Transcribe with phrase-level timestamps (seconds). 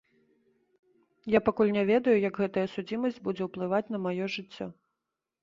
[1.33, 4.67] Я пакуль не ведаю, як гэтая судзімасць будзе ўплываць на маё жыццё.